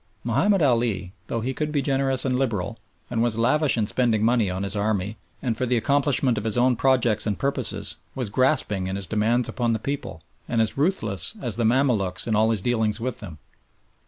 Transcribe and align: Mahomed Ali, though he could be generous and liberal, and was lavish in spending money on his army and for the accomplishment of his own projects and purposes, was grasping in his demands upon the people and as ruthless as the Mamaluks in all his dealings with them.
Mahomed 0.25 0.63
Ali, 0.63 1.13
though 1.27 1.41
he 1.41 1.53
could 1.53 1.71
be 1.71 1.79
generous 1.83 2.25
and 2.25 2.39
liberal, 2.39 2.79
and 3.11 3.21
was 3.21 3.37
lavish 3.37 3.77
in 3.77 3.85
spending 3.85 4.25
money 4.25 4.49
on 4.49 4.63
his 4.63 4.75
army 4.75 5.15
and 5.43 5.55
for 5.55 5.67
the 5.67 5.77
accomplishment 5.77 6.39
of 6.39 6.43
his 6.43 6.57
own 6.57 6.75
projects 6.75 7.27
and 7.27 7.37
purposes, 7.37 7.97
was 8.15 8.27
grasping 8.31 8.87
in 8.87 8.95
his 8.95 9.05
demands 9.05 9.47
upon 9.47 9.73
the 9.73 9.77
people 9.77 10.23
and 10.47 10.59
as 10.59 10.75
ruthless 10.75 11.35
as 11.39 11.55
the 11.55 11.65
Mamaluks 11.65 12.25
in 12.25 12.35
all 12.35 12.49
his 12.49 12.63
dealings 12.63 12.99
with 12.99 13.19
them. 13.19 13.37